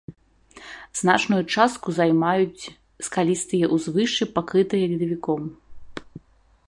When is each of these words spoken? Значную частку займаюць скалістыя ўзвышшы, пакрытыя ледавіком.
Значную 0.99 1.41
частку 1.55 1.87
займаюць 1.99 2.63
скалістыя 3.09 3.65
ўзвышшы, 3.75 4.23
пакрытыя 4.39 4.85
ледавіком. 4.95 5.41